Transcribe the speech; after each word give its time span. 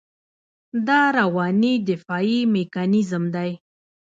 دا 0.87 0.99
رواني 1.17 1.73
دفاعي 1.89 2.39
میکانیزم 2.55 3.23
دی. 3.35 3.51